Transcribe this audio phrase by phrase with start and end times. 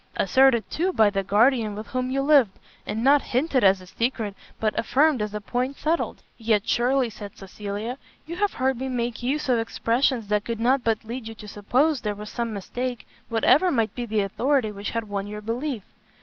[0.15, 2.57] asserted, too, by the guardian with whom you lived?
[2.87, 7.37] and not hinted as a secret, but affirmed as a point settled?" "Yet surely," said
[7.37, 11.35] Cecilia, "you have heard me make use of expressions that could not but lead you
[11.35, 15.39] to suppose there was some mistake, whatever might be the authority which had won your
[15.39, 15.83] belief."